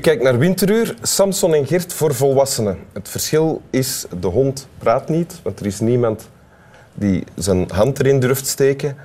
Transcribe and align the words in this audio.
U 0.00 0.02
kijkt 0.02 0.22
naar 0.22 0.38
Winteruur, 0.38 0.94
Samson 1.02 1.54
en 1.54 1.66
Gert 1.66 1.92
voor 1.92 2.14
volwassenen. 2.14 2.78
Het 2.92 3.08
verschil 3.08 3.62
is, 3.70 4.06
de 4.20 4.26
hond 4.26 4.68
praat 4.78 5.08
niet, 5.08 5.40
want 5.42 5.60
er 5.60 5.66
is 5.66 5.80
niemand 5.80 6.28
die 6.94 7.24
zijn 7.34 7.70
hand 7.72 7.98
erin 7.98 8.20
durft 8.20 8.46
steken. 8.46 8.96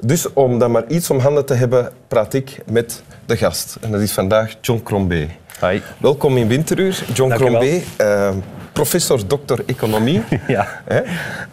Dus 0.00 0.32
om 0.32 0.58
dan 0.58 0.70
maar 0.70 0.84
iets 0.88 1.10
om 1.10 1.18
handen 1.18 1.44
te 1.44 1.54
hebben, 1.54 1.92
praat 2.08 2.34
ik 2.34 2.58
met 2.70 3.02
de 3.26 3.36
gast. 3.36 3.76
En 3.80 3.90
dat 3.90 4.00
is 4.00 4.12
vandaag 4.12 4.54
John 4.60 4.80
Crombé. 4.82 5.28
Hi. 5.60 5.80
Welkom 5.98 6.36
in 6.36 6.48
Winteruur. 6.48 7.04
John 7.14 7.28
Dank. 7.28 7.40
Crombé, 7.40 7.80
eh, 7.96 8.30
professor 8.72 9.26
dokter 9.26 9.62
economie. 9.66 10.22
Ja. 10.46 10.82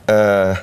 Eh, 0.06 0.58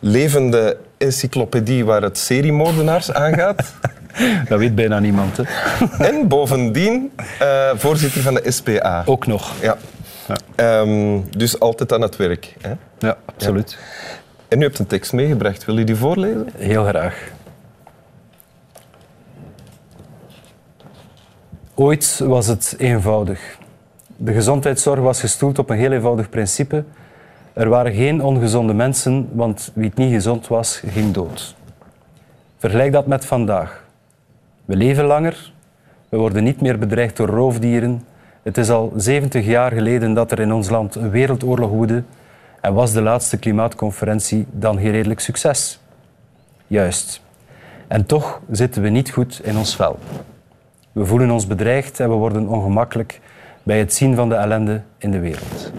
levende 0.00 0.76
encyclopedie 0.98 1.84
waar 1.84 2.02
het 2.02 2.18
seriemoordenaars 2.18 3.12
aangaat. 3.12 3.72
Dat 4.48 4.58
weet 4.58 4.74
bijna 4.74 4.98
niemand. 4.98 5.36
Hè. 5.36 5.44
en 6.10 6.28
bovendien 6.28 7.12
eh, 7.38 7.70
voorzitter 7.74 8.20
van 8.20 8.34
de 8.34 8.50
SPA. 8.50 9.02
Ook 9.06 9.26
nog. 9.26 9.52
Ja. 9.60 9.76
Ja. 10.28 10.36
Ehm, 10.54 11.20
dus 11.36 11.60
altijd 11.60 11.92
aan 11.92 12.00
het 12.00 12.16
werk. 12.16 12.54
Hè? 12.60 12.72
Ja, 12.98 13.16
absoluut. 13.24 13.78
En 14.48 14.60
u 14.60 14.62
hebt 14.62 14.78
een 14.78 14.86
tekst 14.86 15.12
meegebracht. 15.12 15.64
Wil 15.64 15.78
u 15.78 15.84
die 15.84 15.96
voorlezen? 15.96 16.48
Heel 16.56 16.84
graag. 16.84 17.32
Ooit 21.74 22.20
was 22.24 22.46
het 22.46 22.74
eenvoudig. 22.78 23.56
De 24.16 24.32
gezondheidszorg 24.32 25.00
was 25.00 25.20
gestoeld 25.20 25.58
op 25.58 25.70
een 25.70 25.76
heel 25.76 25.92
eenvoudig 25.92 26.28
principe. 26.28 26.84
Er 27.52 27.68
waren 27.68 27.94
geen 27.94 28.22
ongezonde 28.22 28.74
mensen, 28.74 29.28
want 29.32 29.70
wie 29.74 29.88
het 29.88 29.96
niet 29.96 30.12
gezond 30.12 30.48
was, 30.48 30.82
ging 30.86 31.12
dood. 31.12 31.54
Vergelijk 32.58 32.92
dat 32.92 33.06
met 33.06 33.24
vandaag. 33.24 33.83
We 34.64 34.76
leven 34.76 35.04
langer, 35.04 35.52
we 36.08 36.16
worden 36.16 36.44
niet 36.44 36.60
meer 36.60 36.78
bedreigd 36.78 37.16
door 37.16 37.28
roofdieren. 37.28 38.04
Het 38.42 38.58
is 38.58 38.70
al 38.70 38.92
70 38.96 39.46
jaar 39.46 39.72
geleden 39.72 40.14
dat 40.14 40.32
er 40.32 40.40
in 40.40 40.52
ons 40.52 40.68
land 40.68 40.94
een 40.94 41.10
wereldoorlog 41.10 41.70
woedde 41.70 42.02
en 42.60 42.74
was 42.74 42.92
de 42.92 43.02
laatste 43.02 43.38
klimaatconferentie 43.38 44.46
dan 44.50 44.78
geen 44.78 44.90
redelijk 44.90 45.20
succes. 45.20 45.80
Juist. 46.66 47.22
En 47.88 48.06
toch 48.06 48.40
zitten 48.50 48.82
we 48.82 48.88
niet 48.88 49.10
goed 49.10 49.40
in 49.42 49.56
ons 49.56 49.76
vel. 49.76 49.98
We 50.92 51.06
voelen 51.06 51.30
ons 51.30 51.46
bedreigd 51.46 52.00
en 52.00 52.08
we 52.08 52.14
worden 52.14 52.48
ongemakkelijk 52.48 53.20
bij 53.62 53.78
het 53.78 53.94
zien 53.94 54.14
van 54.14 54.28
de 54.28 54.34
ellende 54.34 54.82
in 54.98 55.10
de 55.10 55.18
wereld. 55.18 55.72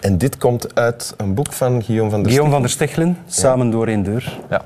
En 0.00 0.18
dit 0.18 0.38
komt 0.38 0.74
uit 0.74 1.14
een 1.16 1.34
boek 1.34 1.52
van 1.52 1.82
Guillaume 1.82 2.10
van 2.10 2.22
der 2.22 2.32
Guillaume 2.32 2.50
Stichelen. 2.50 2.50
van 2.50 2.62
der 2.62 2.70
Stichelen, 2.70 3.16
Samen 3.26 3.70
door 3.70 3.86
één 3.86 4.02
deur. 4.02 4.38
Ja. 4.50 4.62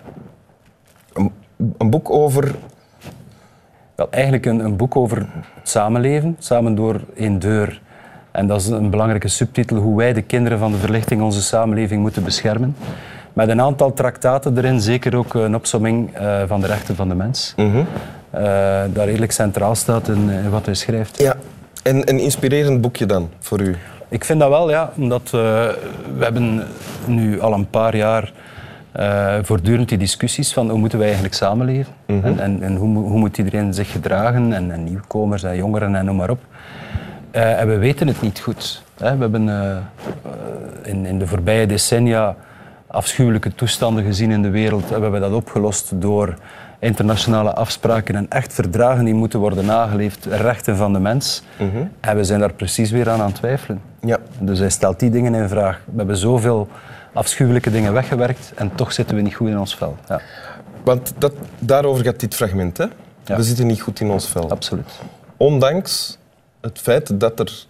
Een, 1.79 1.91
boek 1.91 2.11
over... 2.11 2.55
Wel, 3.95 4.11
eigenlijk 4.11 4.47
een, 4.47 4.59
een 4.59 4.77
boek 4.77 4.97
over 4.97 5.19
het 5.55 5.69
samenleven, 5.69 6.37
samen 6.39 6.75
door 6.75 7.01
één 7.15 7.39
deur. 7.39 7.81
En 8.31 8.47
dat 8.47 8.61
is 8.61 8.67
een 8.67 8.91
belangrijke 8.91 9.29
subtitel, 9.29 9.77
hoe 9.77 9.97
wij 9.97 10.13
de 10.13 10.23
kinderen 10.23 10.59
van 10.59 10.73
de 10.73 10.79
verlichting 10.79 11.23
onze 11.23 11.43
samenleving 11.43 12.01
moeten 12.01 12.25
beschermen. 12.25 12.77
Met 13.33 13.49
een 13.49 13.61
aantal 13.61 13.93
traktaten 13.93 14.59
erin, 14.59 14.81
zeker 14.81 15.17
ook 15.17 15.35
een 15.35 15.55
opsomming 15.55 16.15
eh, 16.15 16.43
van 16.47 16.61
de 16.61 16.67
rechten 16.67 16.97
van 16.97 17.09
de 17.09 17.15
mens. 17.15 17.55
Eh, 17.57 18.83
dat 18.93 19.05
redelijk 19.05 19.33
centraal 19.33 19.75
staat 19.75 20.09
in, 20.09 20.31
eh, 20.31 20.51
wat 20.51 20.67
hij 20.67 20.75
schrijft. 20.75 21.19
Ja. 21.19 21.37
En 21.83 22.09
een 22.09 22.19
inspirerend 22.19 22.81
boekje 22.81 23.07
dan, 23.07 23.29
voor 23.41 23.61
u. 23.61 23.77
Ik 24.09 24.25
vind 24.25 24.41
dat 24.41 24.49
wel, 24.49 24.71
ja. 24.71 24.93
Omdat 24.97 25.31
we 25.31 25.77
hebben 26.19 26.63
nu 27.07 27.41
al 27.41 27.53
een 27.53 27.71
paar 27.71 27.97
jaar 27.97 28.33
eh, 28.97 29.35
voortdurend 29.43 29.89
die 29.89 29.99
discussies 29.99 30.53
van 30.53 30.71
hoe 30.71 30.79
moeten 30.79 30.99
wij 30.99 31.07
eigenlijk 31.07 31.37
samenleven. 31.37 31.93
En, 32.07 32.39
en, 32.39 32.63
en 32.63 32.77
hoe, 32.77 32.97
hoe 32.97 33.19
moet 33.19 33.39
iedereen 33.39 33.75
zich 33.75 33.91
gedragen. 33.91 34.53
En, 34.53 34.71
en 34.71 34.85
nieuwkomers 34.85 35.43
en 35.43 35.57
jongeren 35.57 35.95
en 35.95 36.05
noem 36.05 36.17
maar 36.17 36.31
op. 36.31 36.39
Eh, 37.31 37.61
en 37.61 37.69
we 37.69 37.77
weten 37.77 38.07
het 38.07 38.21
niet 38.21 38.41
goed. 38.41 38.83
Hè. 38.99 39.15
We 39.15 39.21
hebben 39.21 39.49
eh, 39.49 39.77
in, 40.83 41.07
in 41.07 41.19
de 41.19 41.27
voorbije 41.27 41.67
decennia 41.67 42.37
afschuwelijke 42.87 43.55
toestanden 43.55 44.05
gezien 44.05 44.31
in 44.31 44.43
de 44.43 44.51
wereld. 44.51 44.93
En 44.93 44.97
we 44.97 45.03
hebben 45.03 45.21
dat 45.21 45.33
opgelost 45.33 46.01
door 46.01 46.35
internationale 46.87 47.55
afspraken 47.55 48.15
en 48.15 48.27
echt 48.29 48.53
verdragen 48.53 49.05
die 49.05 49.15
moeten 49.15 49.39
worden 49.41 49.65
nageleefd, 49.65 50.25
rechten 50.25 50.77
van 50.77 50.93
de 50.93 50.99
mens. 50.99 51.43
En 52.01 52.17
we 52.17 52.25
zijn 52.25 52.41
daar 52.41 52.53
precies 52.53 52.91
weer 52.91 53.11
aan 53.11 53.21
aan 53.21 53.27
het 53.27 53.35
twijfelen. 53.35 53.81
Ja. 54.01 54.19
Dus 54.39 54.59
hij 54.59 54.71
stelt 54.71 55.01
die 55.01 55.11
dingen 55.11 55.35
in 55.35 55.49
vraag. 55.49 55.81
We 55.85 55.97
hebben 55.97 56.17
zoveel 56.17 56.69
afschuwelijke 57.13 57.71
dingen 57.71 57.93
weggewerkt 57.93 58.53
en 58.55 58.75
toch 58.75 58.93
zitten 58.93 59.17
we 59.17 59.23
niet 59.23 59.35
goed 59.35 59.49
in 59.49 59.59
ons 59.59 59.75
vel. 59.77 59.97
Ja, 60.09 60.21
Want 60.85 61.13
dat, 61.19 61.33
daarover 61.59 62.05
gaat 62.05 62.21
dit 62.21 62.35
fragment. 62.35 62.77
Hè? 62.77 62.85
Ja. 63.25 63.37
We 63.37 63.43
zitten 63.43 63.67
niet 63.67 63.81
goed 63.81 64.01
in 64.01 64.11
ons 64.11 64.29
vel. 64.29 64.51
absoluut. 64.51 64.91
Ondanks 65.37 66.19
het 66.61 66.79
feit 66.79 67.21
dat 67.21 67.41
er 67.41 67.67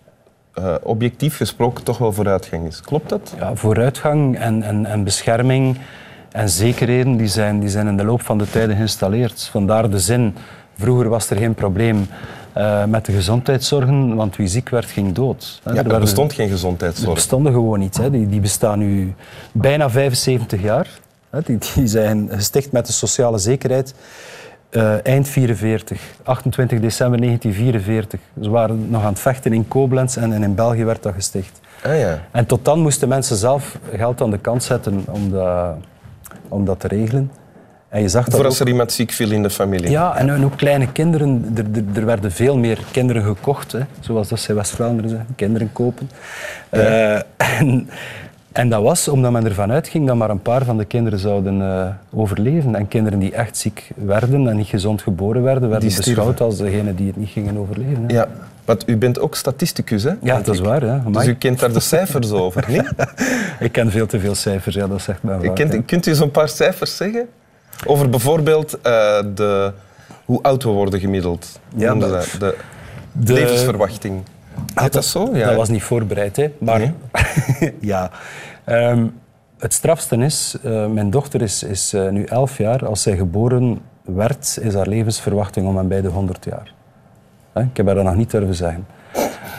eh, 0.52 0.74
objectief 0.82 1.36
gesproken 1.36 1.84
toch 1.84 1.98
wel 1.98 2.12
vooruitgang 2.12 2.66
is. 2.66 2.80
Klopt 2.80 3.08
dat? 3.08 3.34
Ja, 3.38 3.54
vooruitgang 3.54 4.38
en, 4.38 4.62
en, 4.62 4.86
en 4.86 5.04
bescherming 5.04 5.78
en 6.36 6.48
zekerheden 6.48 7.16
die 7.16 7.26
zijn, 7.28 7.60
die 7.60 7.68
zijn 7.68 7.86
in 7.86 7.96
de 7.96 8.04
loop 8.04 8.22
van 8.22 8.38
de 8.38 8.50
tijden 8.50 8.76
geïnstalleerd. 8.76 9.48
Vandaar 9.50 9.90
de 9.90 9.98
zin, 9.98 10.34
vroeger 10.78 11.08
was 11.08 11.30
er 11.30 11.36
geen 11.36 11.54
probleem 11.54 12.06
eh, 12.52 12.84
met 12.84 13.04
de 13.04 13.12
gezondheidszorgen, 13.12 14.14
want 14.14 14.36
wie 14.36 14.46
ziek 14.46 14.68
werd, 14.68 14.84
ging 14.84 15.12
dood. 15.12 15.60
Ja, 15.64 15.74
Er 15.74 15.92
er 15.92 16.00
bestond 16.00 16.32
geen 16.32 16.48
gezondheidszorg. 16.48 17.14
bestonden 17.14 17.52
gewoon 17.52 17.78
niet. 17.78 17.96
Hè. 17.96 18.10
Die, 18.10 18.28
die 18.28 18.40
bestaan 18.40 18.78
nu 18.78 19.14
bijna 19.52 19.90
75 19.90 20.62
jaar. 20.62 20.88
Hè. 21.30 21.40
Die, 21.44 21.58
die 21.74 21.86
zijn 21.86 22.28
gesticht 22.32 22.72
met 22.72 22.86
de 22.86 22.92
sociale 22.92 23.38
zekerheid 23.38 23.94
eh, 24.70 25.06
eind 25.06 25.28
44, 25.28 26.00
28 26.22 26.80
december 26.80 27.20
1944. 27.20 28.20
Ze 28.42 28.50
waren 28.50 28.90
nog 28.90 29.02
aan 29.02 29.08
het 29.12 29.20
vechten 29.20 29.52
in 29.52 29.68
Koblenz 29.68 30.16
en, 30.16 30.42
in 30.42 30.54
België 30.54 30.84
werd 30.84 31.02
dat 31.02 31.14
gesticht. 31.14 31.60
Ah 31.82 31.98
ja. 31.98 32.22
En 32.30 32.46
tot 32.46 32.64
dan 32.64 32.80
moesten 32.80 33.08
mensen 33.08 33.36
zelf 33.36 33.78
geld 33.92 34.20
aan 34.20 34.30
de 34.30 34.38
kant 34.38 34.62
zetten 34.62 35.04
om 35.10 35.30
dat, 35.30 35.74
om 36.48 36.64
dat 36.64 36.80
te 36.80 36.88
regelen. 36.88 37.30
En 37.88 38.02
je 38.02 38.08
zag 38.08 38.24
dat 38.24 38.34
Voor 38.34 38.44
als 38.44 38.60
er 38.60 38.68
iemand 38.68 38.92
ziek 38.92 39.12
viel 39.12 39.30
in 39.30 39.42
de 39.42 39.50
familie. 39.50 39.90
ja, 39.90 40.16
en, 40.16 40.44
ook 40.44 40.56
kleine 40.56 40.92
kinderen. 40.92 41.52
Er, 41.56 41.64
er, 41.74 41.84
er 41.94 42.04
werden 42.04 42.32
veel 42.32 42.56
meer 42.56 42.78
kinderen 42.90 43.22
gekocht, 43.22 43.72
hè, 43.72 43.80
zoals 44.00 44.28
dat 44.28 44.40
ze 44.40 44.54
West-Vlaanderen 44.54 45.10
zeggen, 45.10 45.34
kinderen 45.36 45.72
kopen. 45.72 46.10
Eh, 46.68 47.14
en, 47.60 47.88
en 48.56 48.68
dat 48.68 48.82
was 48.82 49.08
omdat 49.08 49.32
men 49.32 49.44
ervan 49.44 49.72
uitging 49.72 50.06
dat 50.06 50.16
maar 50.16 50.30
een 50.30 50.42
paar 50.42 50.64
van 50.64 50.76
de 50.76 50.84
kinderen 50.84 51.18
zouden 51.18 51.62
eh, 51.62 51.86
overleven. 52.12 52.74
En 52.74 52.88
kinderen 52.88 53.18
die 53.18 53.32
echt 53.32 53.56
ziek 53.56 53.90
werden 53.96 54.48
en 54.48 54.56
niet 54.56 54.66
gezond 54.66 55.02
geboren 55.02 55.42
werden, 55.42 55.68
werden 55.68 55.88
Die 55.88 55.90
stierven. 55.98 56.14
beschouwd 56.14 56.40
als 56.40 56.56
degene 56.58 56.94
die 56.94 57.06
het 57.06 57.16
niet 57.16 57.28
gingen 57.28 57.56
overleven. 57.56 58.04
hè. 58.06 58.14
Ja, 58.14 58.28
want 58.64 58.88
u 58.88 58.96
bent 58.96 59.18
ook 59.20 59.34
statisticus, 59.34 60.02
hè? 60.02 60.12
Ja, 60.22 60.36
dat 60.40 60.54
is 60.54 60.60
waar. 60.60 60.82
Hè. 60.82 61.10
Dus 61.10 61.26
u 61.26 61.34
kent 61.34 61.58
daar 61.58 61.72
de 61.72 61.80
cijfers 61.80 62.30
over, 62.30 62.64
niet? 62.70 62.92
Ik 63.60 63.72
ken 63.72 63.90
veel 63.90 64.06
te 64.06 64.20
veel 64.20 64.34
cijfers, 64.34 64.74
ja, 64.74 64.86
dat 64.86 65.00
zegt 65.02 65.22
men 65.22 65.40
waar. 65.42 65.52
kent, 65.52 65.72
ja. 65.72 65.82
kunt 65.86 66.06
u 66.06 66.14
zo'n 66.14 66.30
paar 66.30 66.48
cijfers 66.48 66.96
zeggen? 66.96 67.26
Over 67.86 68.08
bijvoorbeeld 68.10 68.80
eh, 68.80 68.92
de, 69.34 69.72
hoe 70.24 70.42
oud 70.42 70.62
we 70.62 70.68
worden 70.70 71.00
gemiddeld. 71.00 71.60
Ja, 71.76 71.94
dat? 71.94 72.36
De, 72.38 72.54
De- 73.12 73.32
levensverwachting. 73.32 74.22
Heet 74.82 74.92
dat 74.92 75.04
zo? 75.04 75.28
Ja. 75.32 75.46
Dat 75.46 75.56
was 75.56 75.68
niet 75.68 75.82
voorbereid, 75.82 76.36
hè. 76.36 76.52
maar 76.58 76.78
Nee. 76.78 76.92
ja. 77.80 78.10
Ehm, 78.64 79.06
het 79.58 79.72
strafste 79.72 80.16
is, 80.16 80.56
eh, 80.62 80.86
mijn 80.86 81.10
dochter 81.10 81.42
is, 81.42 81.62
is 81.62 81.92
eh, 81.92 82.08
nu 82.08 82.24
11 82.24 82.58
jaar. 82.58 82.86
Als 82.86 83.02
zij 83.02 83.16
geboren 83.16 83.78
werd, 84.04 84.58
is 84.62 84.74
haar 84.74 84.88
levensverwachting 84.88 85.66
om 85.66 85.78
en 85.78 85.88
bij 85.88 86.00
de 86.00 86.08
100 86.08 86.44
jaar. 86.44 86.72
Hè, 87.52 87.62
Ik 87.62 87.76
heb 87.76 87.86
haar 87.86 87.94
dat 87.94 88.04
nog 88.04 88.16
niet 88.16 88.30
durven 88.30 88.54
zeggen. 88.54 88.86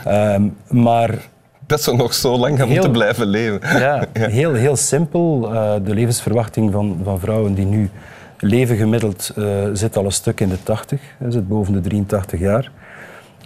Ehm, 0.06 0.44
maar 0.70 1.16
Dat 1.66 1.82
ze 1.82 1.96
nog 1.96 2.14
zo 2.14 2.38
lang 2.38 2.58
gaan 2.58 2.66
Heel- 2.66 2.74
moeten 2.76 2.92
blijven 2.92 3.28
leven. 3.28 3.60
ja, 3.80 4.06
Heel, 4.14 4.54
heel 4.54 4.76
simpel. 4.76 5.54
eh, 5.54 5.74
de 5.84 5.94
levensverwachting 5.94 6.72
van, 6.72 7.00
van 7.04 7.20
vrouwen 7.20 7.54
die 7.54 7.66
nu 7.66 7.90
leven 8.40 8.78
gemiddeld 8.78 9.34
zit 9.74 9.98
al 9.98 10.06
een 10.06 10.12
stuk 10.12 10.40
in 10.40 10.50
de 10.50 10.64
80. 10.64 11.02
hè, 11.18 11.32
zit 11.32 11.48
boven 11.48 11.74
de 11.74 11.80
83 11.82 12.40
jaar. 12.40 12.72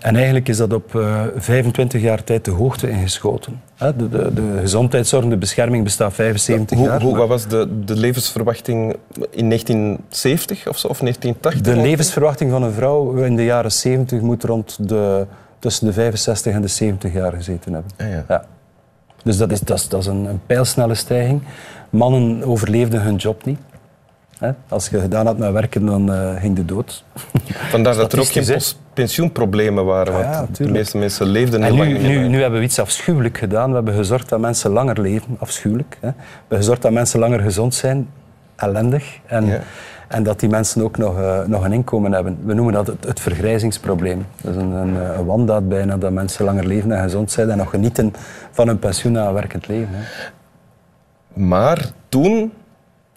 En 0.01 0.15
eigenlijk 0.15 0.47
is 0.47 0.57
dat 0.57 0.73
op 0.73 0.95
eh, 0.95 1.21
25 1.35 2.01
jaar 2.01 2.23
tijd 2.23 2.45
de 2.45 2.51
hoogte 2.51 2.89
ingeschoten. 2.89 3.61
De, 3.77 4.09
de, 4.09 4.33
de 4.33 4.57
gezondheidszorg, 4.59 5.25
de 5.25 5.37
bescherming 5.37 5.83
bestaat 5.83 6.13
75 6.13 6.77
Hoe, 6.77 6.87
jaar. 6.87 7.01
hoe, 7.01 7.17
wat 7.17 7.27
was 7.27 7.47
de, 7.47 7.83
de 7.85 7.95
levensverwachting 7.95 8.95
in 9.29 9.49
1970 9.49 10.67
of 10.67 10.77
zo, 10.77 10.87
of 10.87 10.99
1980? 10.99 11.73
de 11.75 11.81
levensverwachting 11.81 12.51
van 12.51 12.63
een 12.63 12.71
vrouw 12.71 13.13
in 13.13 13.35
de 13.35 13.43
jaren 13.43 13.71
70 13.71 14.21
moet 14.21 14.43
rond 14.43 14.89
de, 14.89 15.25
tussen 15.59 15.85
de 15.87 15.93
65 15.93 16.53
en 16.53 16.61
de 16.61 16.67
70 16.67 17.13
jaar 17.13 17.31
gezeten 17.33 17.73
hebben. 17.73 17.91
Ah, 17.97 18.09
ja. 18.09 18.25
Ja. 18.27 18.45
Dus 19.23 19.37
dat 19.37 19.51
is, 19.51 19.59
dat 19.59 19.77
is, 19.77 19.87
dat 19.89 19.99
is 19.99 20.05
een, 20.07 20.25
een 20.25 20.41
pijlsnelle 20.45 20.95
stijging. 20.95 21.41
Mannen 21.89 22.43
overleefden 22.43 23.01
hun 23.01 23.15
job 23.15 23.45
niet. 23.45 23.59
Hè? 24.37 24.51
Als 24.67 24.87
je 24.89 24.99
gedaan 24.99 25.25
had 25.25 25.37
met 25.37 25.51
werken, 25.51 25.85
dan 25.85 26.13
eh, 26.13 26.35
ging 26.41 26.55
de 26.55 26.65
dood. 26.65 27.03
Vandaar 27.69 27.95
dat 27.95 28.13
er 28.13 28.19
ook 28.19 28.25
geen 28.25 28.43
Statistisch, 28.43 28.71
hè? 28.71 28.75
pos- 28.75 28.90
pensioenproblemen 29.05 29.85
waren, 29.85 30.13
want 30.13 30.57
Ja, 30.57 30.65
de 30.65 30.71
meeste 30.71 30.97
mensen 30.97 31.25
leefden 31.25 31.61
heel 31.63 31.71
En 31.71 31.77
lang 31.77 31.91
nu, 32.01 32.07
nu, 32.07 32.27
nu 32.27 32.41
hebben 32.41 32.59
we 32.59 32.65
iets 32.65 32.79
afschuwelijk 32.79 33.37
gedaan. 33.37 33.69
We 33.69 33.75
hebben 33.75 33.93
gezorgd 33.93 34.29
dat 34.29 34.39
mensen 34.39 34.71
langer 34.71 35.01
leven. 35.01 35.35
Afschuwelijk. 35.39 35.97
Hè? 35.99 36.07
We 36.07 36.13
hebben 36.39 36.57
gezorgd 36.57 36.81
dat 36.81 36.91
mensen 36.91 37.19
langer 37.19 37.39
gezond 37.39 37.73
zijn. 37.75 38.07
ellendig. 38.55 39.19
En, 39.25 39.45
Ja. 39.45 39.59
en 40.07 40.23
dat 40.23 40.39
die 40.39 40.49
mensen 40.49 40.83
ook 40.83 40.97
nog, 40.97 41.17
eh, 41.19 41.39
nog 41.45 41.63
een 41.65 41.71
inkomen 41.73 42.11
hebben. 42.11 42.37
We 42.45 42.53
noemen 42.53 42.73
dat 42.73 42.87
het, 42.87 43.05
het 43.05 43.19
vergrijzingsprobleem. 43.19 44.25
Dat 44.41 44.55
is 44.55 44.61
een, 44.61 44.71
een, 44.71 44.95
een 44.95 45.25
wandaad 45.25 45.69
bijna, 45.69 45.97
dat 45.97 46.11
mensen 46.11 46.45
langer 46.45 46.67
leven 46.67 46.91
en 46.91 47.03
gezond 47.03 47.31
zijn 47.31 47.49
en 47.49 47.57
nog 47.57 47.69
genieten 47.69 48.13
van 48.51 48.67
hun 48.67 48.79
pensioen 48.79 49.11
na 49.11 49.27
een 49.27 49.33
werkend 49.33 49.67
leven. 49.67 49.89
Hè. 49.91 50.03
Maar 51.33 51.85
toen, 52.09 52.51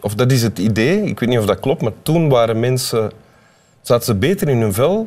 of 0.01 0.15
dat 0.15 0.33
is 0.33 0.43
het 0.43 0.59
idee, 0.59 1.03
ik 1.03 1.21
weet 1.21 1.29
niet 1.29 1.39
of 1.39 1.47
dat 1.47 1.61
klopt, 1.61 1.83
maar 1.83 1.93
toen 2.03 2.29
waren 2.29 2.61
mensen, 2.61 3.11
zaten 3.81 4.05
ze 4.05 4.15
beter 4.15 4.49
in 4.49 4.61
hun 4.61 4.73
vel, 4.73 5.07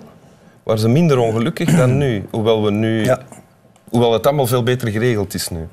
waren 0.68 0.82
ze 0.82 0.90
minder 0.90 1.18
ongelukkig 1.18 1.76
dan 1.78 1.98
nu. 1.98 2.26
Hoewel, 2.32 2.64
we 2.64 2.72
nu, 2.72 3.04
Ja. 3.04 3.20
hoewel 3.90 4.14
het 4.14 4.28
allemaal 4.28 4.48
veel 4.48 4.64
beter 4.64 4.88
geregeld 4.88 5.34
is 5.34 5.50
nu. 5.50 5.68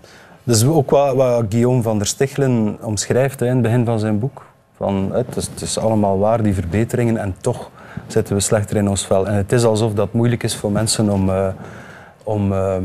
Dat 0.44 0.56
is 0.56 0.64
ook 0.64 0.91
wat, 0.91 1.14
wat 1.14 1.44
Guillaume 1.49 1.82
van 1.82 1.99
der 1.99 2.06
Stichelen 2.06 2.79
omschrijft 2.82 3.41
hè, 3.41 3.46
in 3.46 3.52
het 3.52 3.62
begin 3.62 3.85
van 3.85 3.99
zijn 3.99 4.19
boek. 4.19 4.46
Van, 4.76 5.11
het, 5.12 5.37
is, 5.37 5.46
het 5.46 5.61
is 5.61 5.79
allemaal 5.79 6.19
waar, 6.19 6.43
die 6.43 6.55
verbeteringen, 6.55 7.17
en 7.17 7.35
toch 7.41 7.70
zitten 8.06 8.35
we 8.35 8.41
slechter 8.41 8.76
in 8.76 8.88
ons 8.88 9.06
vel. 9.06 9.26
En 9.26 9.35
het 9.35 9.52
is 9.52 9.64
alsof 9.64 9.93
dat 9.94 10.12
moeilijk 10.12 10.43
is 10.43 10.56
voor 10.56 10.73
mensen 10.73 11.11
om, 11.11 11.29
eh, 11.31 11.47
om 12.23 12.52
eh, 12.52 12.76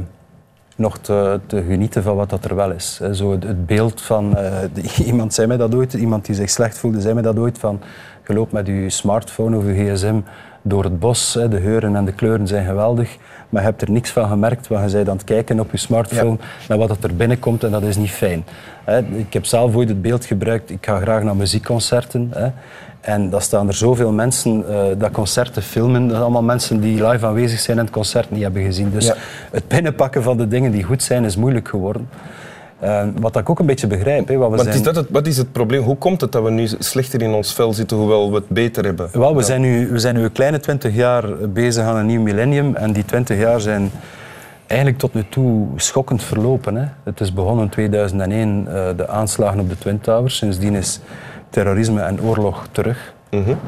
nog 0.75 0.97
te, 0.97 1.39
te 1.45 1.63
genieten 1.67 2.03
van 2.03 2.15
wat 2.15 2.29
dat 2.29 2.45
er 2.45 2.55
wel 2.55 2.71
is. 2.71 2.99
Zo 3.13 3.31
het, 3.31 3.43
het 3.43 3.65
beeld 3.65 4.01
van, 4.01 4.37
eh, 4.37 4.51
de- 4.73 5.03
iemand 5.11 5.33
zei 5.33 5.47
mij 5.47 5.57
dat 5.57 5.75
ooit, 5.75 5.93
iemand 5.93 6.25
die 6.25 6.35
zich 6.35 6.49
slecht 6.49 6.77
voelde, 6.77 7.01
zei 7.01 7.13
mij 7.13 7.23
dat 7.23 7.37
ooit 7.37 7.57
van, 7.57 7.81
je 8.27 8.33
loopt 8.33 8.51
met 8.51 8.67
je 8.67 8.89
smartphone 8.89 9.57
of 9.57 9.65
je 9.65 9.73
gsm 9.93 10.19
door 10.61 10.83
het 10.83 10.99
bos, 10.99 11.33
hè, 11.33 11.47
de 11.47 11.59
geuren 11.61 11.95
en 11.95 12.05
de 12.05 12.11
kleuren 12.11 12.47
zijn 12.47 12.65
geweldig, 12.65 13.17
maar 13.49 13.61
je 13.61 13.67
hebt 13.67 13.81
er 13.81 13.91
niks 13.91 14.11
van 14.11 14.29
gemerkt, 14.29 14.67
want 14.67 14.91
je 14.91 14.95
bent 14.97 15.09
aan 15.09 15.15
het 15.15 15.25
kijken 15.25 15.59
op 15.59 15.71
je 15.71 15.77
smartphone 15.77 16.37
naar 16.67 16.77
wat 16.77 16.87
dat 16.87 17.03
er 17.03 17.15
binnenkomt 17.15 17.63
en 17.63 17.71
dat 17.71 17.83
is 17.83 17.97
niet 17.97 18.11
fijn. 18.11 18.43
Hè. 18.83 18.97
Ik 18.99 19.33
heb 19.33 19.45
zelf 19.45 19.75
ooit 19.75 19.89
het 19.89 20.01
beeld 20.01 20.25
gebruikt, 20.25 20.69
ik 20.69 20.85
ga 20.85 20.99
graag 20.99 21.23
naar 21.23 21.35
muziekconcerten. 21.35 22.31
Hè. 22.35 22.47
En 23.01 23.29
dan 23.29 23.41
staan 23.41 23.67
er 23.67 23.73
zoveel 23.73 24.11
mensen 24.11 24.65
eh, 24.69 24.81
dat 24.97 25.11
concerten 25.11 25.61
filmen. 25.61 26.01
Dat 26.01 26.09
zijn 26.09 26.21
allemaal 26.21 26.43
mensen 26.43 26.79
die 26.79 27.05
live 27.07 27.25
aanwezig 27.25 27.59
zijn 27.59 27.77
en 27.77 27.83
het 27.83 27.93
concert 27.93 28.31
niet 28.31 28.41
hebben 28.41 28.63
gezien. 28.63 28.91
Dus 28.91 29.05
Ja. 29.05 29.15
het 29.51 29.67
binnenpakken 29.67 30.23
van 30.23 30.37
de 30.37 30.47
dingen 30.47 30.71
die 30.71 30.83
goed 30.83 31.03
zijn 31.03 31.23
is 31.25 31.35
moeilijk 31.35 31.67
geworden. 31.67 32.09
Eh, 32.79 33.03
wat 33.19 33.35
ik 33.35 33.49
ook 33.49 33.59
een 33.59 33.65
beetje 33.65 33.87
begrijp. 33.87 34.27
Hè, 34.27 34.37
wat 34.37 34.49
we 34.49 34.55
Maar 34.55 34.65
zijn... 34.65 34.77
is 34.77 34.83
dat 34.83 34.95
het, 34.95 35.09
wat 35.09 35.27
is 35.27 35.37
het 35.37 35.51
probleem? 35.51 35.81
Hoe 35.81 35.97
komt 35.97 36.21
het 36.21 36.31
dat 36.31 36.43
we 36.43 36.49
nu 36.49 36.67
slechter 36.79 37.21
in 37.21 37.31
ons 37.31 37.53
vel 37.53 37.73
zitten, 37.73 37.97
hoewel 37.97 38.29
we 38.29 38.35
het 38.35 38.49
beter 38.49 38.85
hebben? 38.85 39.09
Wel, 39.13 39.35
we, 39.35 39.41
zijn 39.41 39.61
nu, 39.61 39.87
we 39.87 39.99
zijn 39.99 40.15
nu 40.15 40.23
een 40.23 40.31
kleine 40.31 40.59
twintig 40.59 40.95
jaar 40.95 41.49
bezig 41.49 41.83
aan 41.83 41.95
een 41.95 42.05
nieuw 42.05 42.21
millennium. 42.21 42.75
En 42.75 42.91
die 42.91 43.05
twintig 43.05 43.37
jaar 43.39 43.61
zijn 43.61 43.91
eigenlijk 44.67 44.99
tot 44.99 45.13
nu 45.13 45.23
toe 45.29 45.67
schokkend 45.75 46.23
verlopen. 46.23 46.75
Hè. 46.75 46.85
Het 47.03 47.19
is 47.19 47.33
begonnen 47.33 47.63
in 47.63 47.69
2001, 47.69 48.67
eh, 48.67 48.87
de 48.97 49.07
aanslagen 49.07 49.59
op 49.59 49.69
de 49.69 49.77
Twin 49.77 50.01
Towers. 50.01 50.37
Sindsdien 50.37 50.75
is 50.75 50.99
terrorisme 51.49 52.01
en 52.01 52.21
oorlog 52.21 52.67
terug. 52.71 53.13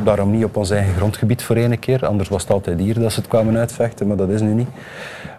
Daarom 0.03 0.31
niet 0.31 0.43
op 0.43 0.57
ons 0.57 0.69
eigen 0.69 0.93
grondgebied 0.95 1.43
voor 1.43 1.55
ene 1.55 1.77
keer. 1.77 2.05
Anders 2.05 2.29
was 2.29 2.41
het 2.41 2.51
altijd 2.51 2.79
hier 2.79 2.99
dat 2.99 3.11
ze 3.11 3.19
het 3.19 3.29
kwamen 3.29 3.57
uitvechten, 3.57 4.07
maar 4.07 4.17
dat 4.17 4.29
is 4.29 4.41
nu 4.41 4.53
niet. 4.53 4.69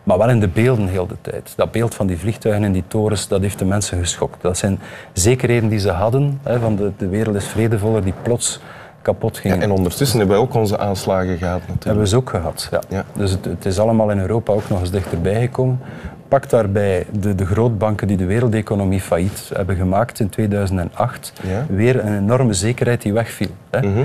Maar 0.02 0.19
wel 0.19 0.31
in 0.31 0.40
de 0.40 0.49
beelden 0.49 0.88
heel 0.88 1.06
de 1.06 1.16
tijd. 1.20 1.52
Dat 1.56 1.70
beeld 1.70 1.94
van 1.94 2.06
die 2.06 2.19
vliegtuigen 2.19 2.64
en 2.64 2.72
die 2.72 2.84
torens, 2.88 3.28
dat 3.28 3.40
heeft 3.40 3.58
de 3.58 3.64
mensen 3.64 3.99
geschokt. 3.99 4.43
Dat 4.43 4.58
zijn 4.58 4.78
zekerheden 5.12 5.69
die 5.69 5.78
ze 5.78 5.90
hadden, 5.90 6.40
hè, 6.43 6.58
van 6.58 6.76
de, 6.76 6.93
de 6.96 7.08
wereld 7.08 7.37
is 7.37 7.46
vredevoller, 7.46 8.04
die 8.04 8.14
plots 8.22 8.60
kapot 9.02 9.38
gingen. 9.38 9.56
Ja, 9.56 9.62
en 9.62 9.70
ondertussen 9.70 10.19
hebben 10.19 10.37
wij 10.37 10.46
ook 10.46 10.54
onze 10.54 10.78
aanslagen 10.78 11.38
gehad 11.38 11.60
natuurlijk. 11.60 11.84
Hebben 11.84 12.02
we 12.02 12.08
ze 12.08 12.16
ook 12.16 12.31
gehad, 12.31 12.69
ja. 12.70 12.81
Ja. 12.88 13.04
Dus 13.16 13.31
het, 13.31 13.44
het 13.44 13.66
is 13.66 13.78
allemaal 13.78 14.10
in 14.10 14.19
Europa 14.19 14.52
ook 14.52 14.69
nog 14.69 14.81
eens 14.81 14.90
dichterbij 14.90 15.40
gekomen. 15.40 15.81
Pak 16.28 16.50
daarbij 16.50 17.06
de, 17.20 17.34
de 17.34 17.46
grootbanken 17.46 18.06
die 18.06 18.16
de 18.16 18.25
wereldeconomie 18.25 19.00
failliet 19.00 19.50
hebben 19.55 19.76
gemaakt 19.76 20.20
in 20.20 20.28
2008. 20.28 21.32
Ja. 21.43 21.66
Weer 21.69 22.05
een 22.05 22.16
enorme 22.16 22.52
zekerheid 22.52 23.02
die 23.02 23.12
wegviel. 23.12 23.50
Hè. 23.70 23.81
Mhm. 23.81 24.05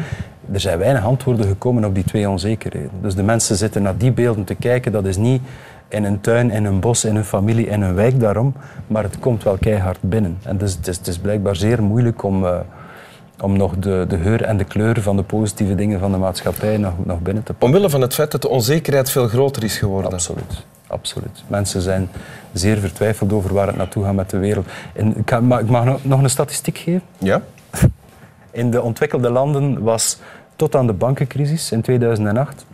Er 0.52 0.60
zijn 0.60 0.78
weinig 0.78 1.06
antwoorden 1.06 1.46
gekomen 1.46 1.86
op 1.86 1.96
die 1.96 2.04
twee 2.04 2.30
onzekerheden. 2.30 2.92
Dus 3.02 3.16
de 3.16 3.24
mensen 3.24 3.56
zitten 3.56 3.82
naar 3.82 3.98
die 3.98 4.12
beelden 4.12 4.44
te 4.44 4.56
kijken. 4.56 4.92
Dat 4.92 5.06
is 5.06 5.18
niet 5.18 5.42
in 5.88 6.04
een 6.04 6.22
tuin, 6.22 6.52
in 6.52 6.66
een 6.66 6.80
bos, 6.80 7.06
in 7.06 7.16
een 7.16 7.24
familie, 7.26 7.68
in 7.68 7.82
een 7.82 7.96
wijk 7.96 8.20
daarom. 8.20 8.54
Maar 8.88 9.04
het 9.04 9.20
komt 9.20 9.44
wel 9.44 9.58
keihard 9.60 9.98
binnen. 10.02 10.38
En 10.44 10.58
dus 10.58 10.74
het, 10.76 10.88
is, 10.88 10.98
het 10.98 11.08
is 11.08 11.18
blijkbaar 11.18 11.56
zeer 11.56 11.84
moeilijk 11.84 12.24
om... 12.24 12.46
eh, 12.46 12.60
om 13.42 13.58
nog 13.58 13.78
de, 13.78 14.06
de 14.08 14.18
geur 14.18 14.44
en 14.44 14.58
de 14.58 14.64
kleur 14.64 15.02
van 15.02 15.16
de 15.18 15.24
positieve 15.24 15.76
dingen 15.76 16.00
van 16.00 16.12
de 16.12 16.18
maatschappij 16.18 16.78
nog, 16.78 16.94
nog 17.06 17.20
binnen 17.22 17.44
te 17.44 17.52
pakken. 17.52 17.68
Omwille 17.70 17.90
van 17.90 18.02
het 18.02 18.14
feit 18.14 18.32
dat 18.32 18.42
de 18.42 18.50
onzekerheid 18.50 19.10
veel 19.10 19.28
groter 19.28 19.64
is 19.64 19.78
geworden. 19.78 20.12
Absoluut. 20.12 20.66
Absoluut. 20.88 21.44
Mensen 21.48 21.82
zijn 21.82 22.10
zeer 22.54 22.78
vertwijfeld 22.78 23.34
over 23.34 23.54
waar 23.54 23.68
het 23.68 23.76
naartoe 23.76 24.04
gaat 24.04 24.14
met 24.14 24.30
de 24.30 24.38
wereld. 24.38 24.68
En 24.94 25.18
ik, 25.18 25.30
ga- 25.30 25.40
maar 25.40 25.60
ik 25.60 25.70
mag 25.70 25.86
nog- 25.86 26.04
nog 26.04 26.22
een 26.24 26.30
statistiek 26.30 26.78
geven. 26.78 27.02
Ja? 27.18 27.42
In 28.52 28.72
de 28.72 28.82
ontwikkelde 28.82 29.30
landen 29.30 29.84
was 29.84 30.20
tot 30.56 30.76
aan 30.76 30.88
de 30.88 30.94
bankencrisis 30.94 31.72
in 31.72 31.82
2008 31.82 32.66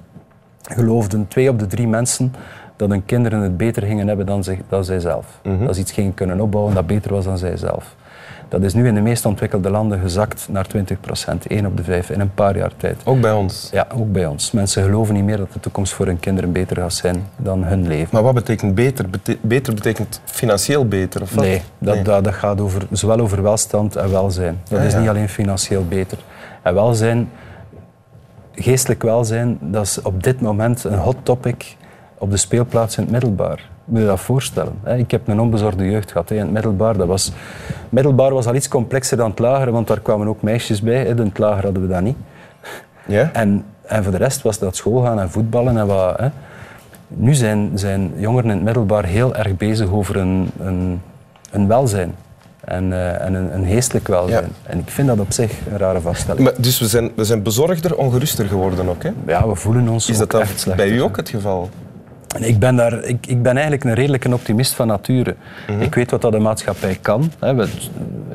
geloofden 0.62 1.27
twee 1.27 1.50
op 1.50 1.59
de 1.59 1.68
drie 1.68 1.88
mensen 1.88 2.33
dat 2.75 2.90
hun 2.90 3.06
kinderen 3.06 3.40
het 3.42 3.58
beter 3.58 3.84
gingen 3.84 4.08
hebben 4.08 4.25
dan, 4.25 4.44
zich, 4.44 4.60
dan 4.70 4.86
zijzelf. 4.86 5.25
Dat 5.66 5.75
ze 5.75 5.81
iets 5.81 5.92
gingen 5.92 6.14
kunnen 6.14 6.40
opbouwen 6.40 6.74
dat 6.74 6.88
beter 6.88 7.14
was 7.14 7.25
dan 7.25 7.38
zijzelf. 7.38 7.96
Dat 8.50 8.64
is 8.64 8.74
nu 8.74 8.88
in 8.88 8.94
de 8.94 9.02
meest 9.02 9.25
ontwikkelde 9.25 9.70
landen 9.70 10.00
gezakt 10.00 10.48
naar 10.52 10.68
20 10.68 11.00
procent, 11.00 11.48
1 11.48 11.66
op 11.66 11.78
de 11.78 11.84
5 11.84 12.10
in 12.10 12.20
een 12.20 12.34
paar 12.34 12.58
jaar 12.58 12.72
tijd. 12.78 13.02
Ook 13.04 13.22
bij 13.22 13.31
ons. 13.31 13.70
Ja, 13.72 13.88
ook 13.98 14.12
bij 14.12 14.25
ons. 14.25 14.52
Mensen 14.52 14.84
geloven 14.84 15.14
niet 15.14 15.24
meer 15.24 15.38
dat 15.38 15.54
de 15.54 15.60
toekomst 15.60 15.94
voor 15.94 16.06
hun 16.06 16.20
kinderen 16.20 16.52
beter 16.52 16.78
gaat 16.78 16.94
zijn 16.94 17.24
dan 17.38 17.64
hun 17.64 17.88
leven. 17.88 18.10
Maar 18.12 18.24
wat 18.24 18.34
betekent 18.34 18.76
beter? 18.76 19.10
Bete- 19.10 19.38
beter 19.42 19.74
betekent 19.74 20.22
financieel 20.26 20.88
beter? 20.88 21.22
Of 21.22 21.34
wat? 21.36 21.44
Nee, 21.46 21.62
dat, 21.78 21.94
Nee. 21.96 22.04
Dat, 22.04 22.24
dat 22.24 22.34
gaat 22.34 22.62
over, 22.62 22.81
zowel 22.92 23.19
over 23.19 23.42
welstand 23.44 23.96
en 23.96 24.12
welzijn. 24.12 24.60
Dat 24.69 24.80
Ja, 24.80 24.86
is 24.86 24.94
ja. 24.94 25.00
niet 25.00 25.10
alleen 25.10 25.30
financieel 25.30 25.86
beter. 25.88 26.18
En 26.62 26.74
welzijn, 26.74 27.30
geestelijk 28.56 29.04
welzijn, 29.04 29.58
dat 29.62 29.84
is 29.86 30.02
op 30.02 30.24
dit 30.24 30.42
moment 30.42 30.84
een 30.84 30.98
hot 31.00 31.16
topic 31.24 31.76
op 32.24 32.31
de 32.31 32.38
speelplaats 32.38 32.98
in 32.98 33.04
het 33.04 33.12
middelbaar. 33.12 33.70
Moet 33.86 34.00
je 34.00 34.06
dat 34.06 34.20
voorstellen? 34.20 34.74
Ik 34.98 35.12
heb 35.12 35.28
een 35.28 35.40
onbezorgde 35.40 35.90
jeugd 35.92 36.12
gehad 36.12 36.31
in 36.31 36.40
het 36.40 36.52
middelbaar. 36.52 36.98
Dat 36.98 37.08
was, 37.08 37.31
middelbaar 37.90 38.34
was 38.34 38.46
al 38.46 38.56
iets 38.56 38.68
complexer 38.68 39.18
dan 39.18 39.30
het 39.30 39.40
lager, 39.40 39.72
want 39.72 39.88
daar 39.88 40.00
kwamen 40.00 40.28
ook 40.28 40.42
meisjes 40.42 40.81
bij. 40.81 41.06
In 41.06 41.18
het 41.18 41.38
lager 41.38 41.64
hadden 41.64 41.81
we 41.81 41.88
dat 41.88 42.02
niet. 42.02 42.18
Ja? 43.06 43.30
En, 43.34 43.66
en 43.81 44.04
voor 44.04 44.12
de 44.12 44.18
rest 44.18 44.42
was 44.42 44.60
dat 44.60 44.75
school 44.75 45.02
gaan 45.02 45.20
en 45.20 45.30
voetballen 45.30 45.78
en 45.78 45.88
wat. 45.88 46.19
Hè. 46.19 46.28
Nu 47.07 47.33
zijn, 47.33 47.71
zijn 47.74 48.12
jongeren 48.16 48.50
in 48.50 48.56
het 48.56 48.66
middelbaar 48.66 49.06
heel 49.06 49.36
erg 49.36 49.57
bezig 49.57 49.92
over 49.92 50.18
een, 50.18 50.50
een, 50.59 51.02
een 51.52 51.68
welzijn. 51.68 52.16
En, 52.59 52.94
eh, 52.94 53.26
en 53.26 53.33
een, 53.33 53.56
een 53.56 53.66
geestelijk 53.66 54.07
welzijn. 54.07 54.44
Ja. 54.44 54.69
En 54.71 54.80
ik 54.80 54.90
vind 54.90 55.07
dat 55.07 55.19
op 55.19 55.31
zich 55.31 55.52
een 55.71 55.78
rare 55.78 56.02
vaststelling. 56.02 56.44
Maar, 56.44 56.54
dus 56.57 56.80
we 56.80 56.88
zijn, 56.88 57.12
we 57.16 57.24
zijn 57.24 57.44
bezorgder, 57.44 57.97
ongeruster 57.97 58.45
geworden 58.45 58.90
ook. 58.90 59.04
Hè? 59.04 59.12
Ja, 59.28 59.47
we 59.47 59.56
voelen 59.56 59.88
ons 59.88 60.09
Is 60.09 60.18
dat 60.18 60.76
bij 60.76 60.90
u 60.90 61.02
ook 61.02 61.18
het 61.18 61.30
geval? 61.30 61.69
En 62.33 62.44
Ik 62.44 62.59
ben, 62.59 62.75
daar, 62.75 63.04
ik, 63.04 63.28
ik 63.28 63.42
ben 63.42 63.54
eigenlijk 63.54 63.83
een 63.83 63.94
redelijke 63.94 64.33
optimist 64.33 64.73
van 64.73 64.87
nature. 64.87 65.35
Mhm. 65.68 65.81
Ik 65.81 65.95
weet 65.95 66.11
wat 66.11 66.21
dat 66.21 66.31
de 66.31 66.40
maatschappij 66.40 66.97
kan. 67.02 67.31
Hè. 67.40 67.63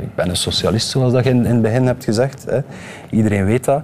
Ik 0.00 0.14
ben 0.14 0.28
een 0.28 0.36
socialist, 0.36 0.88
zoals 0.88 1.12
dat 1.12 1.24
je 1.24 1.30
in, 1.30 1.44
in 1.46 1.52
het 1.52 1.62
begin 1.62 1.86
hebt 1.86 2.04
gezegd. 2.04 2.44
Hè. 2.48 2.58
Iedereen 3.10 3.44
weet 3.44 3.64
dat. 3.64 3.82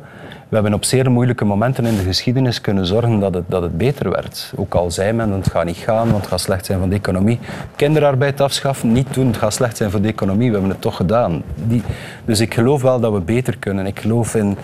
We 0.55 0.61
hebben 0.61 0.79
op 0.79 0.85
zeer 0.85 1.11
moeilijke 1.11 1.45
momenten 1.45 1.87
in 1.87 1.97
de 1.97 2.03
geschiedenis 2.03 2.61
kunnen 2.61 2.87
zorgen 2.87 3.19
dat 3.19 3.35
het, 3.35 3.45
dat 3.47 3.63
het 3.63 3.79
beter 3.79 4.11
werd. 4.11 4.53
Ook 4.57 4.75
al 4.75 4.91
zei 4.91 5.13
men, 5.13 5.31
het 5.31 5.51
gaat 5.51 5.65
niet 5.65 5.77
gaan, 5.77 6.11
want 6.11 6.17
het 6.17 6.27
gaat 6.27 6.41
slecht 6.41 6.67
zijn 6.67 6.79
voor 6.79 6.89
de 6.89 6.95
economie. 6.95 7.39
Kinderarbeid 7.77 8.41
afschaffen, 8.41 8.93
niet 8.93 9.15
doen, 9.15 9.27
het 9.27 9.37
gaat 9.37 9.53
slecht 9.53 9.77
zijn 9.77 9.91
voor 9.91 10.01
de 10.01 10.09
economie. 10.09 10.47
We 10.47 10.53
hebben 10.53 10.71
het 10.71 10.81
toch 10.81 10.97
gedaan. 10.97 11.43
Die, 11.55 11.83
dus 12.25 12.41
ik 12.41 12.55
geloof 12.55 12.83
wel 12.83 13.01
dat 13.01 13.13
we 13.13 13.21
beter 13.21 13.59
kunnen. 13.59 13.87
Ik 13.87 14.01
geloof 14.01 14.35
in 14.35 14.57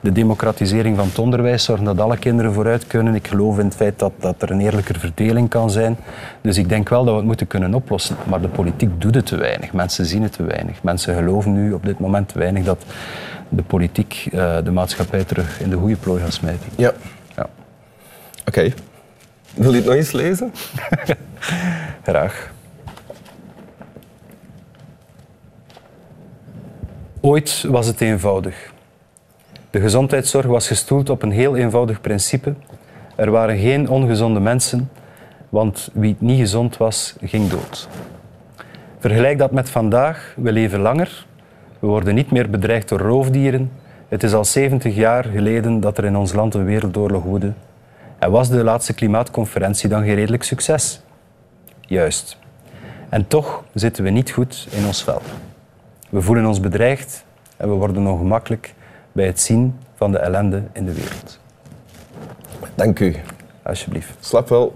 de 0.00 0.12
democratisering 0.12 0.96
van 0.96 1.06
het 1.06 1.18
onderwijs, 1.18 1.64
zorgen 1.64 1.84
dat 1.84 2.00
alle 2.00 2.16
kinderen 2.16 2.52
vooruit 2.52 2.86
kunnen. 2.86 3.14
Ik 3.14 3.28
geloof 3.28 3.58
in 3.58 3.64
het 3.64 3.74
feit 3.74 3.98
dat, 3.98 4.12
dat 4.18 4.42
er 4.42 4.50
een 4.50 4.60
eerlijker 4.60 4.98
verdeling 4.98 5.48
kan 5.48 5.70
zijn. 5.70 5.96
Dus 6.40 6.58
ik 6.58 6.68
denk 6.68 6.88
wel 6.88 7.04
dat 7.04 7.12
we 7.12 7.18
het 7.18 7.26
moeten 7.26 7.46
kunnen 7.46 7.74
oplossen. 7.74 8.16
Maar 8.28 8.40
de 8.40 8.48
politiek 8.48 9.00
doet 9.00 9.14
het 9.14 9.26
te 9.26 9.36
weinig. 9.36 9.72
Mensen 9.72 10.06
zien 10.06 10.22
het 10.22 10.32
te 10.32 10.42
weinig. 10.42 10.82
Mensen 10.82 11.14
geloven 11.14 11.52
nu 11.52 11.72
op 11.72 11.84
dit 11.84 11.98
moment 11.98 12.28
te 12.28 12.38
weinig 12.38 12.64
dat 12.64 12.84
de 13.48 13.62
politiek 13.62 14.28
eh, 14.32 14.56
de 14.64 14.70
maatschappij 14.70 15.24
terug 15.24 15.60
in 15.60 15.70
de 15.70 15.76
goede 15.76 15.96
plooi 15.96 16.22
gaat 16.22 16.32
smijten. 16.32 16.68
Ja. 16.76 16.92
Ja, 17.36 17.48
Oké. 18.46 18.72
Wil 19.54 19.70
je 19.70 19.76
het 19.76 19.86
nog 19.86 19.94
eens 19.94 20.12
lezen? 20.12 20.52
graag. 22.02 22.50
Ooit 27.20 27.64
was 27.68 27.86
het 27.86 28.00
eenvoudig. 28.00 28.72
De 29.70 29.80
gezondheidszorg 29.80 30.46
was 30.46 30.66
gestoeld 30.66 31.10
op 31.10 31.22
een 31.22 31.30
heel 31.30 31.56
eenvoudig 31.56 32.00
principe. 32.00 32.54
Er 33.16 33.30
waren 33.30 33.58
geen 33.58 33.88
ongezonde 33.88 34.40
mensen, 34.40 34.90
want 35.48 35.90
wie 35.92 36.16
niet 36.18 36.38
gezond 36.38 36.76
was, 36.76 37.14
ging 37.20 37.48
dood. 37.48 37.88
Vergelijk 38.98 39.38
dat 39.38 39.50
met 39.50 39.70
vandaag. 39.70 40.34
We 40.36 40.52
leven 40.52 40.80
langer. 40.80 41.26
We 41.78 41.86
worden 41.86 42.14
niet 42.14 42.30
meer 42.30 42.50
bedreigd 42.50 42.88
door 42.88 42.98
roofdieren. 43.00 43.72
Het 44.08 44.22
is 44.22 44.32
al 44.32 44.44
70 44.44 44.94
jaar 44.94 45.24
geleden 45.24 45.80
dat 45.80 45.98
er 45.98 46.04
in 46.04 46.16
ons 46.16 46.32
land 46.32 46.54
een 46.54 46.64
wereldoorlog 46.64 47.22
woedde. 47.22 47.52
En 48.18 48.30
was 48.30 48.48
de 48.48 48.64
laatste 48.64 48.94
klimaatconferentie 48.94 49.88
dan 49.88 50.04
geen 50.04 50.14
redelijk 50.14 50.42
succes? 50.42 51.00
Juist. 51.80 52.38
En 53.08 53.28
toch 53.28 53.64
zitten 53.74 54.04
we 54.04 54.10
niet 54.10 54.30
goed 54.30 54.68
in 54.70 54.86
ons 54.86 55.04
vel. 55.04 55.22
We 56.10 56.22
voelen 56.22 56.46
ons 56.46 56.60
bedreigd 56.60 57.24
en 57.56 57.68
we 57.68 57.74
worden 57.74 58.06
ongemakkelijk 58.06 58.74
bij 59.12 59.26
het 59.26 59.40
zien 59.40 59.78
van 59.94 60.12
de 60.12 60.18
ellende 60.18 60.62
in 60.72 60.84
de 60.84 60.92
wereld. 60.92 61.40
Dank 62.74 63.00
u. 63.00 63.16
Alsjeblieft. 63.62 64.14
Slap 64.20 64.48
wel. 64.48 64.74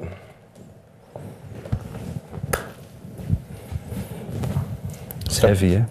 Heavy, 5.41 5.67
hè? 5.67 5.85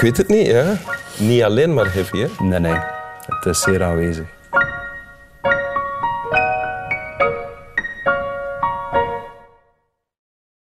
Ik 0.00 0.06
weet 0.06 0.16
het 0.16 0.28
niet, 0.28 0.46
ja. 0.46 0.76
Niet 1.18 1.42
alleen 1.42 1.74
maar 1.74 1.92
heavy, 1.94 2.18
hè. 2.18 2.44
Nee, 2.44 2.58
nee. 2.58 2.78
Het 3.26 3.46
is 3.46 3.60
zeer 3.60 3.82
aanwezig. 3.82 4.24